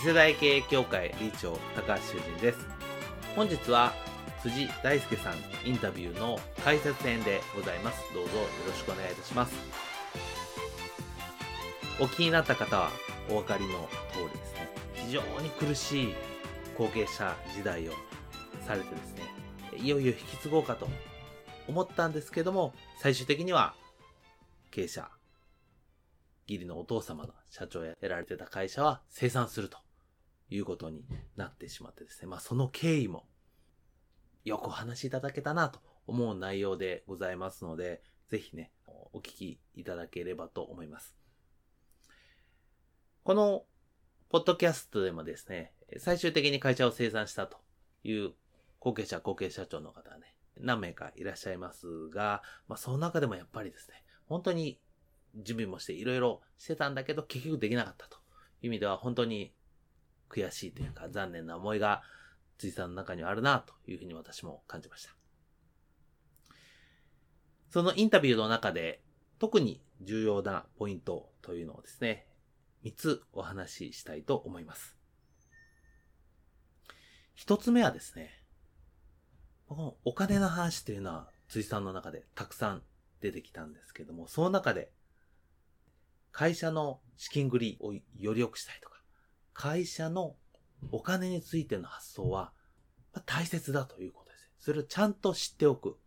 [0.00, 2.58] 次世代経営協会理事長高橋修人です。
[3.34, 3.92] 本日は
[4.40, 5.34] 辻大輔さん
[5.68, 8.04] インタビューの解説編でございます。
[8.14, 9.56] どうぞよろしくお願いいたします。
[12.00, 12.90] お気になった方は
[13.28, 14.68] お分かりの通りですね。
[14.94, 16.14] 非常に苦しい
[16.76, 17.92] 後継者時代を
[18.68, 19.22] されてですね
[19.82, 20.88] いよいよ引き継ごうかと
[21.66, 23.74] 思ったんですけども最終的には
[24.70, 25.10] 経営者
[26.46, 29.87] 義理のお父様の社長やられてた会社は生産すると。
[30.50, 31.04] いうことに
[31.36, 32.28] なってしまってですね。
[32.28, 33.26] まあその経緯も
[34.44, 38.72] よくお話しいただけたなと思う内容でございますので、ぜひね、
[39.12, 41.16] お聞きいただければと思います。
[43.24, 43.64] この
[44.30, 47.58] ポッドキャストでもですね、最終的に会社を生産したと
[48.04, 48.32] いう
[48.78, 54.80] 後継者、後継社長の方はね、何名かいらっしゃいますが、まあその中でもやっぱりですね、本当に
[55.34, 58.16] 準備もしていろいろしてたんだけど結局できなかったと
[58.62, 59.52] いう意味では本当に
[60.28, 62.02] 悔しいというか残念な思いが
[62.58, 65.14] 辻さんの中にはあるなというふうに私も感じました。
[67.70, 69.02] そのインタビューの中で
[69.38, 72.26] 特に重要なポイントというのをですね、
[72.84, 74.96] 3つお話ししたいと思います。
[77.36, 78.42] 1つ目はですね、
[79.68, 82.82] このお金の話というのは辻さんの中でたくさん
[83.20, 84.90] 出てきたんですけども、その中で
[86.32, 88.97] 会社の資金繰りをより良くしたいとか、
[89.58, 90.36] 会社の
[90.92, 92.52] お金についての発想は
[93.26, 94.52] 大切だということです。
[94.60, 95.98] それをちゃんと知っておく。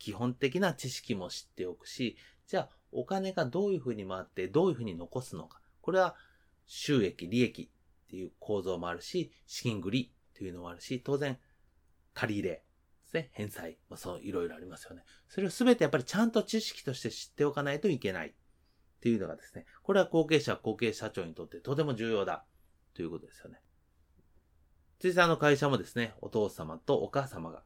[0.00, 2.16] 基本的な知識も知っておくし、
[2.48, 5.60] じゃあお金がどういうふうに回ってどういうふうに残すのか。
[5.80, 6.16] これは
[6.66, 7.70] 収益、利益
[8.06, 11.38] っていう構造もあるし、資金繰りというのもあるし、当然
[12.14, 12.62] 借り入れで
[13.06, 15.04] すね、返済、まあ、そういろいろありますよね。
[15.28, 18.34] それをすべてやっぱりちゃんと知識として知っておかないといけない。
[19.00, 22.44] っていうのがですね、これは後継者、後継社長にとってとても重要だ
[22.94, 23.58] ということですよね。
[24.98, 27.62] 辻さんの会社もですね、お父様とお母様が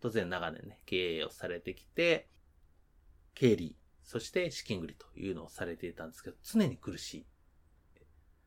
[0.00, 2.28] 当然長年ね、経営をされてきて、
[3.34, 7.26] 経理、そして資金繰りというのをされていたんですけど、常に苦しい。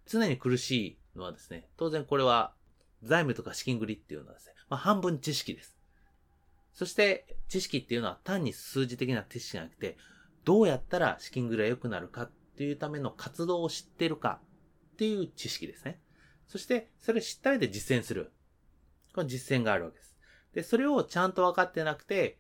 [0.06, 0.72] 常に苦し
[1.16, 2.53] いのはですね、当然これは
[3.01, 5.75] 財務とか資金繰りっていうのはですね、まあ半分知識です。
[6.74, 9.97] そして知識っていうのは単に数字的な知識じゃなくて、
[10.46, 14.40] どうやったら資金繰りが良くなるかっていうための活動を知ってるか
[14.94, 16.00] っていう知識ですね。
[16.48, 18.31] そして、それを知った上で実践する。
[19.14, 20.16] この実践があるわけです。
[20.54, 22.38] で、それをちゃんと分かってなくて、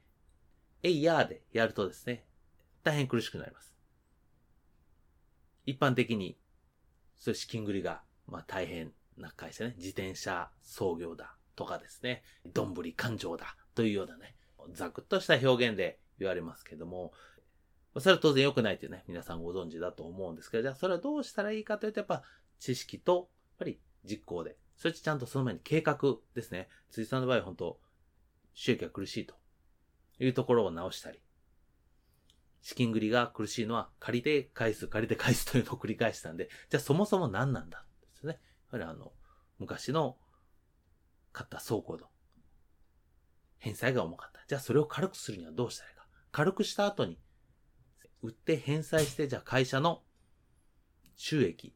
[0.83, 2.25] えいやーでやるとですね、
[2.83, 3.73] 大変苦しくなります。
[5.65, 6.37] 一般的に、
[7.17, 14.35] そういう資金繰りが、まあ大変な会社ね、自転車創業だとかですね、どんぶり勘定だというようなね、
[14.73, 17.13] ざくっとした表現で言われますけども、
[17.99, 22.23] それは当然良くないってね、皆さんご存知だと思うんですけど、じゃあそれはどうしたらいいかというと、やっぱ
[22.59, 23.27] 知識と、やっ
[23.59, 25.97] ぱり実行で、そしてちゃんとその前に計画
[26.33, 26.69] ですね。
[26.89, 27.79] 辻さんの場合は本当、
[28.53, 29.35] 収益が苦しいと
[30.19, 31.21] いうところを直したり、
[32.61, 38.39] 資金繰りが苦しいのは借りて返す、借りて返すというのを繰り返したんで、じゃあそもそも何なんだですね。
[38.71, 39.11] やはりあの、
[39.59, 40.17] 昔の
[41.31, 42.07] 買った倉庫の
[43.57, 44.43] 返済が重かった。
[44.47, 46.07] じゃあそれを軽くするにはどうしたらいいか。
[46.31, 47.19] 軽くした後に
[48.23, 50.01] 売って返済して、じゃあ会社の
[51.15, 51.75] 収益、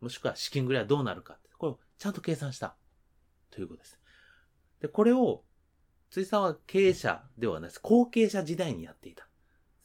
[0.00, 1.38] もしくは資金繰りはどうなるか。
[1.56, 2.76] これをちゃんと計算した。
[3.50, 3.98] ということです。
[4.80, 5.44] で、これを、
[6.10, 7.80] 辻さんは経営者ではないです。
[7.80, 9.26] 後継者時代にやっていた。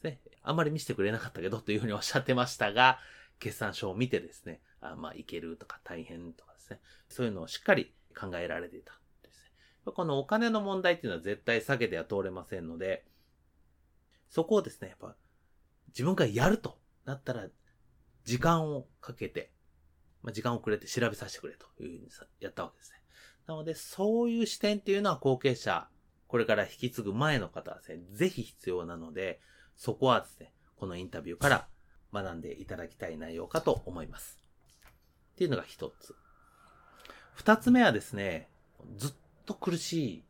[0.02, 0.20] ね。
[0.42, 2.98] あんまり見せてくれなかったけどというふうにおっしゃってましたが、
[3.38, 6.80] 決算書を見てですね、あまあ、いけるとか大変とかですね。
[7.08, 8.92] そういうのをしっかり考えられていた。
[9.22, 9.92] ですね。
[9.92, 13.04] このお金の問題っていうのは絶対避けては通れませんので、
[14.28, 15.16] そこをですね、やっぱ
[15.90, 17.46] 自分がやるとなったら、
[18.24, 19.52] 時間をかけて、
[20.22, 22.08] まあ、時間をくれて調べさせてくれというふうに
[22.40, 22.98] やったわけですね。
[23.46, 25.88] なので、そういう視点っていうのは後継者、
[26.28, 29.40] これから引き継ぐ前の方はですね、ぜひ必要なので、
[29.76, 31.68] そこはですね、このインタビューから
[32.12, 34.40] 学んでいただきたい内容かと思います。
[35.32, 36.14] っていうのが一つ。
[37.34, 38.48] 二つ目はですね、
[38.96, 39.12] ずっ
[39.46, 40.24] と苦しい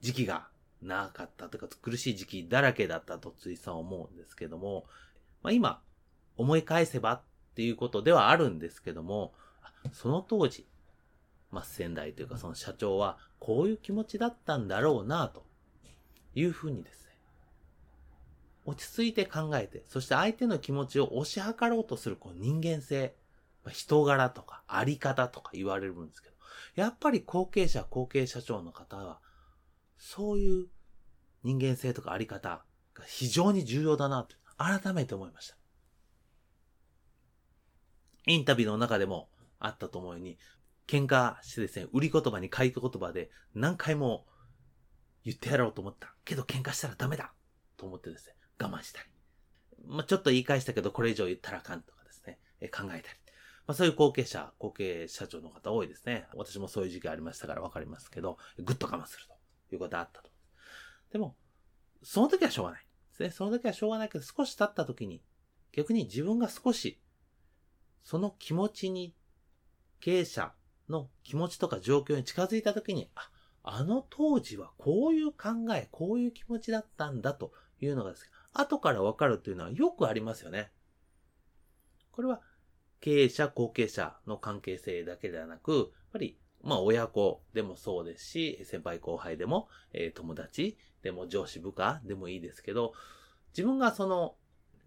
[0.00, 0.48] 時期が
[0.82, 4.86] なかったというか、苦しい時期だらけだったとついさん思うんですけども、
[5.42, 5.82] まあ、今、
[6.36, 7.22] 思い返せばっ
[7.54, 9.34] ていうことではあるんですけども、
[9.92, 10.66] その当時、
[11.50, 15.44] まあ、仙台というかその社長はこういう気持ちだったんだろうな、と
[16.34, 17.10] いうふうにですね、
[18.66, 23.14] 落ち着いて考えて、そして相手の気持ちを押し量ろうとするこう人間性、
[23.64, 26.36] まあ人柄とかあり方とか言われるんですけど、
[26.74, 29.20] やっぱり後継者、後継社長の方は、
[29.98, 30.66] そういう
[31.42, 32.64] 人間性とかあり方
[32.94, 35.56] が非常に重要だなと改めて思いました。
[38.26, 39.28] インタビューの中でも
[39.58, 40.38] あったと思うように、
[40.86, 44.26] 喧嘩してですね、売り言葉に買い言葉で何回も
[45.24, 46.14] 言ってやろうと思った。
[46.24, 47.32] けど喧嘩したらダメだ
[47.76, 49.08] と思ってですね、我慢したり。
[49.86, 53.02] まあ、ちょっと言い返したけどこれ以上言ったらあかんとかですね、え考えたり。
[53.66, 56.26] まあ、そういう後継者、後継社長の方多いですね。
[56.34, 59.35] 私もそういう時期ありましたからわかりますけど、ぐっと我慢すると
[59.74, 60.30] いうことがあったと。
[61.12, 61.36] でも、
[62.02, 62.86] その時はしょうがない。
[63.10, 63.30] ですね。
[63.30, 65.22] その時はしょうがないけど、少し経った時に、
[65.72, 67.00] 逆に自分が少し、
[68.04, 69.14] その気持ちに、
[70.00, 70.52] 経営者
[70.88, 73.30] の気持ちとか状況に近づいた時に、あ、
[73.62, 80.70] あの当時はこういう考え、こういう気持ちだったんだというのがですね、後からわかるというのはよくありますよね。
[82.12, 82.40] これは
[83.00, 92.92] 経営者、後継者の関係性だけではなく、やっぱり、まあ親子でもそうですし、先輩後輩でも、えー、友達でも上司部下でもいいですけど、
[93.50, 94.34] 自分がその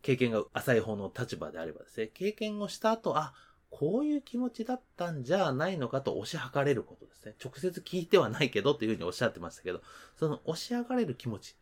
[0.01, 3.33] 経験が浅い方の立場であればですね、経験をした後、あ、
[3.69, 7.35] こういう気持ちだったんじゃないのかと押し量れることですね。
[7.43, 9.81] 直接聞いてはないけどというふうにおっしゃってましたけど、
[10.15, 11.55] その押し上がれる気持ち。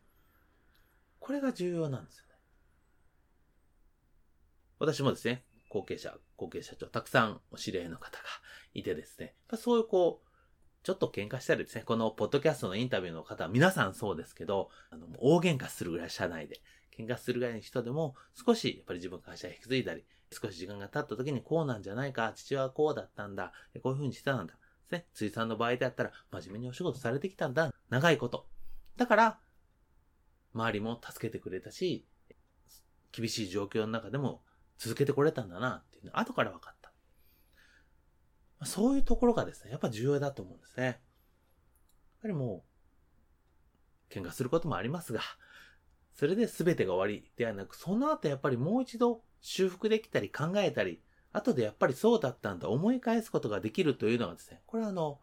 [1.20, 2.34] これが重要なんですよね。
[4.78, 8.24] 私もですね、後継者、後継社長、たくさんお知り合いの方が
[8.74, 10.28] いてですね、そういうこう、
[10.82, 16.60] ちょっと喧嘩したりですね、このポッドキャストのインタビューの方は皆さんそうですけど、あの、大喧嘩するぐらい社内で、
[16.96, 24.54] 喧嘩するぐらいの人でも、少しやっぱり自分会社に引き継いだり、少し時間が経った時にこうなんじゃないか、父はこうだったんだ、こういう風にしてたんだ。
[24.54, 25.06] ですね。
[25.14, 27.72] 辻さんの場合であったら、真面目にお仕事されてきたんだ。
[27.90, 28.48] 長いこと。
[28.96, 29.38] だから、
[30.54, 32.06] 周りも助けてくれたし、
[33.12, 34.42] 厳しい状況の中でも
[34.78, 36.77] 続けてこれたんだなっていうの後から分かった。
[38.64, 40.84] そういうところがですね、やっぱ重要だと思うんですね。
[40.84, 40.96] やっ
[42.22, 42.64] ぱりも
[44.10, 45.20] う、喧嘩することもありますが、
[46.14, 51.00] それで全てが終わりではなく、その後やっぱりもう一度修復できたり考えたり、
[51.32, 55.20] 後でやっぱりそうだったんだ、思い返すことができるというのがですね、これはあの、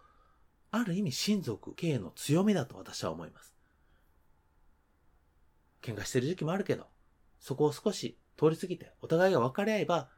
[0.72, 3.56] ある意味親族系の強みだと私は思います。
[5.82, 6.88] 喧嘩してる時期もあるけど、
[7.40, 10.10] そこを少し通り過ぎて、お互いが分かり合えば、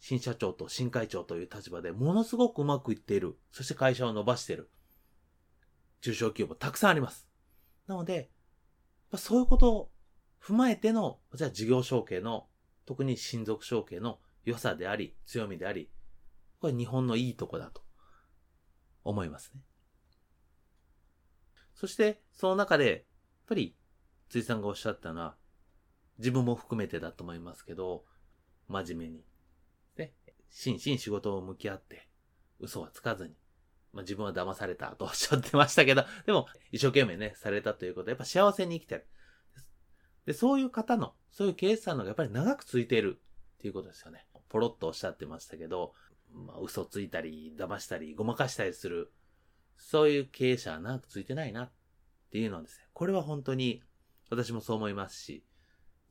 [0.00, 3.36] 新社長と新会長という立場でものすごくうまくいっている。
[3.50, 4.70] そして会社を伸ばしている。
[6.00, 7.28] 中小企業もたくさんあります。
[7.86, 8.30] なので、
[9.16, 9.90] そういうことを
[10.40, 12.48] 踏まえての、じゃあ事業承継の、
[12.86, 15.90] 特に親族承継の良さであり、強みであり、
[16.60, 17.82] これ日本のいいとこだと
[19.04, 19.62] 思いますね。
[21.74, 23.02] そして、その中で、やっ
[23.46, 23.76] ぱり、
[24.28, 25.36] 辻さんがおっしゃったのは、
[26.18, 28.04] 自分も含めてだと思いますけど、
[28.68, 29.24] 真面目に、
[29.98, 30.12] ね、
[30.50, 32.08] 真摯仕事を向き合って、
[32.60, 33.34] 嘘はつかずに、
[33.92, 39.06] まあ、自分は騙されたとおっしゃってましたけど、 でも、一生懸命ね、されたということは、やっぱ幸せに生きてる。
[40.26, 43.20] で、そういう方の、そういう経営者のがやっぱり長く続いている
[43.56, 44.26] っていうことですよね。
[44.48, 45.94] ポロッとおっしゃってましたけど、
[46.32, 49.12] まあ、嘘ついたり、騙したり、ごまかしたりする、
[49.76, 51.72] そういう経営者は長く続いてないなっ
[52.30, 53.82] ていうのはですね、これは本当に
[54.30, 55.44] 私もそう思いますし、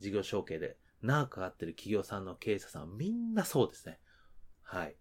[0.00, 3.98] 事業承継で長くかかってる企業さんの経営者さんはみんなそうですね。
[4.62, 4.96] はい。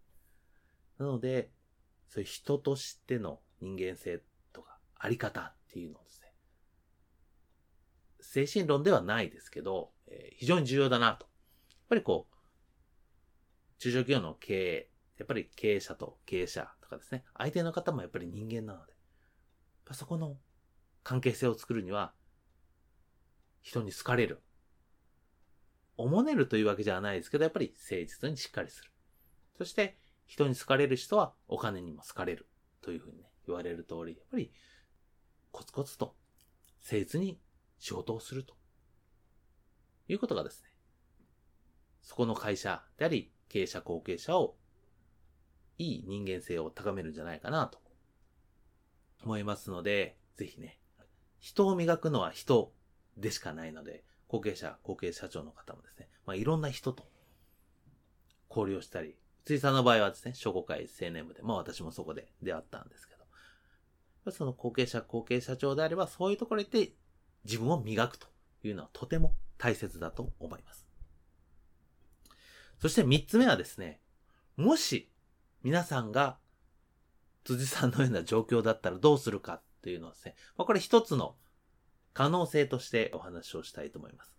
[0.98, 1.52] なので、
[2.08, 4.22] そういう人としての人間性
[4.54, 6.34] とかあり方っていうのをですね、
[8.22, 11.26] 精神論ではないですけど、えー、非常に重要だなと。
[11.26, 12.36] やっぱりこう、
[13.80, 18.94] 中小企業の経営、やっぱり経営者と経営者とかですね、相手の方もやっぱり人間なので、
[19.94, 20.38] そこの
[21.04, 22.14] 関係性を作るには、
[23.62, 24.42] 人に好かれる。
[25.98, 28.92] おもねるというわけじゃないですけど、やっぱり誠実にしっかりする。
[29.58, 32.48] そして、人に好かれる人はお金にも好かれる。
[32.82, 34.52] というふうにね、言われる通り、やっぱり、
[35.52, 36.16] コツコツと、
[36.84, 37.40] 誠実に
[37.80, 38.56] 仕事をすると。
[40.08, 40.70] いうことがですね、
[42.02, 44.56] そこの会社であり、経営者後継者を
[45.78, 47.80] いい人間性を高めるんじゃないかなと
[49.24, 50.80] 思いますので、ぜひね、
[51.40, 52.74] 人を磨くのは人
[53.18, 57.06] でしかないので、後継者、後継社長の方もですね、まあ、いろんな人と
[58.50, 59.16] 交流をしたり、
[59.46, 63.16] 辻さんの場合はですね、商工会青年部で、まあ私もそこで出会ったんですけ
[64.26, 66.92] ど、その後継者、後継社長であれば、そういうところで
[67.46, 68.28] 自分を磨くと
[68.64, 70.86] いうのはとても大切だと思います。
[72.80, 74.02] そして三つ目はですね、
[74.58, 75.10] もし
[75.64, 76.38] 皆さんが
[77.44, 81.36] 辻さんのような状況だったらどうするかっていうのはですね、まあ、これ一つの
[82.18, 84.34] 可能性としてお話をしたいと思います。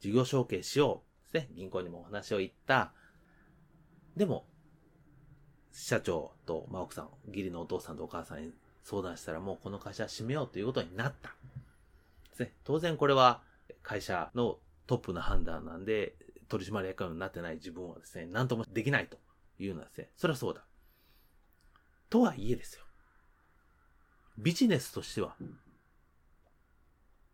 [0.00, 1.54] 事業承継しようですね。
[1.54, 2.94] 銀行にもお話を言った。
[4.16, 4.46] でも、
[5.70, 11.28] 社長と、まあ、奥さん、義理のお父さんとお母さんに相談したらもうこの会社閉めようということになった。
[12.30, 12.54] ですね。
[12.64, 13.42] 当然これは
[13.82, 16.14] 会社のトップの判断なんで、
[16.48, 19.18] 取締役になってない自分はですね、何ともできないと
[19.58, 20.64] いうのはですね、それはそうだ。
[22.08, 22.84] とはいえですよ。
[24.38, 25.36] ビジネスとしては、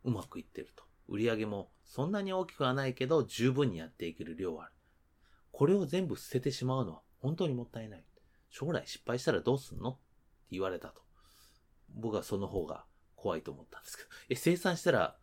[0.05, 0.85] うまくいってると。
[1.09, 4.73] 売り上げもそんなに大きくはないけど、十分にやっていける量はある。
[5.51, 8.05] これを全部捨ててしまうのは本当にもったいない。
[8.51, 9.91] 将来失敗したらどうすんの？
[9.91, 9.99] って
[10.53, 11.03] 言われたと。
[11.95, 12.85] 僕はその方が
[13.17, 15.17] 怖いと思ったんですけど、え、生産したら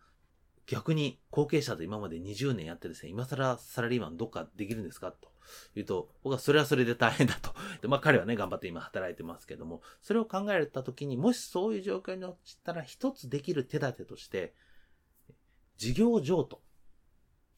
[0.69, 5.11] 逆に後継者で今まで20年やってですね、今更サラリーマンどっかできるんですか？
[5.11, 5.31] と
[5.73, 7.55] 言うと、僕はそれはそれで大変だと。
[7.81, 14.53] で、まあ彼はね、頑張って今働いてますけども、それを考えたときに、もしそういう状況に落ちたら一つできる手立てとして、
[15.77, 16.61] 事業譲渡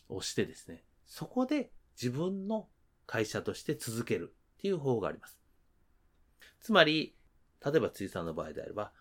[0.07, 2.69] をしてですね、そこで自分の
[3.07, 5.37] 会社として続けるっていう方法があります。
[6.61, 7.17] つまり、
[7.65, 8.93] 例えば辻さんの場合であれば、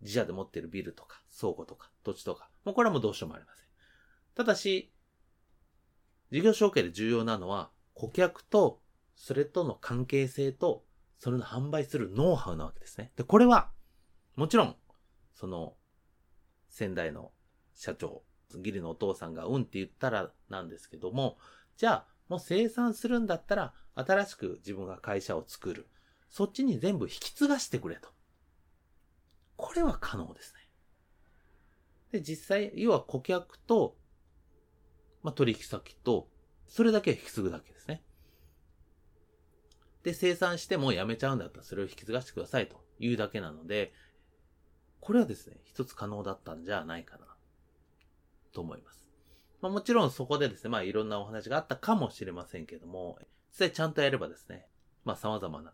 [0.00, 3.66] 自社で持ってるビルとか倉庫とか土地とか、もうこれはもうどうしようもありません。
[4.34, 4.92] ただし、
[6.30, 8.82] 事業承継で重要なのは、顧客と、
[9.16, 10.84] それとの関係性と、
[11.18, 13.10] それの販売するノウハウなわけですね。
[13.16, 13.70] で、これは、
[14.36, 14.76] もちろん、
[15.32, 15.76] その、
[16.68, 17.32] 先代の
[17.74, 18.22] 社長、
[18.54, 21.38] 義理のお父さんがうんって言ったらなんですけども、
[21.78, 25.88] じゃあ、もう生産するんだったら、新しく自分が会社を作る。
[26.28, 28.10] そっちに全部引き継がしてくれと。
[29.56, 30.67] これは可能ですね。
[32.12, 33.96] で、実際、要は顧客と、
[35.22, 36.28] まあ、取引先と、
[36.66, 38.02] それだけ引き継ぐだけですね。
[40.02, 43.92] で、生産してもやめちゃうんだったらそれを引き継がしてくださいというだけなので、
[45.00, 47.26] これはですね、一つ可能だったんじゃないかな、
[48.52, 49.08] と思います。
[49.60, 53.18] まあ、もちろんそこでですね、まあいろんなお話があったかもしれませんけども、
[53.50, 54.66] 実際ちゃんとやればですね、
[55.04, 55.72] まあ様々な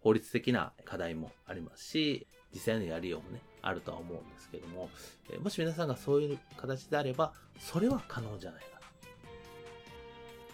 [0.00, 4.90] 法律的な課題もありますし、実際のやりようもね、あるとは思うんですけども、
[5.30, 8.78] えもし皆さんがそういう形であれば、それは可能じゃないかな。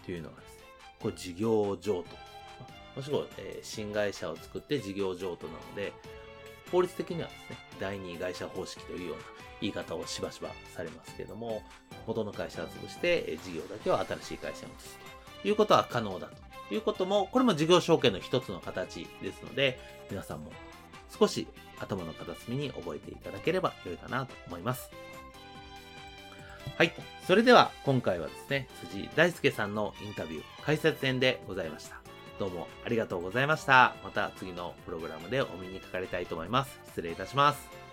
[0.04, 0.64] というのがですね、
[1.00, 2.16] これ事業譲渡。
[2.96, 5.92] もしくは、え、新会社を作って事業譲渡なので、
[6.70, 9.22] 法律的にはですね、第二会社方式というような
[9.60, 11.62] 言い方をしばしばされますけども、
[12.06, 14.98] 元の会社を潰して、え事業だけは新しい会社に移す
[15.42, 16.28] ということは可能だ
[16.68, 19.78] ということも、これも事業承継の一つの形ですので、
[20.10, 20.52] 皆さんも
[21.18, 21.46] 少し
[21.80, 24.90] 頭の片隅に覚えていただければ良いかなと思います。
[26.76, 26.92] はい。
[27.26, 32.00] それでは今回はですね、辻大輔さんのインタビュー解説編でございました。
[32.38, 33.94] どうもありがとうございました。
[34.02, 36.80] また次のプログラムでお見にかかりたいと思います。
[36.88, 37.83] 失礼いたします。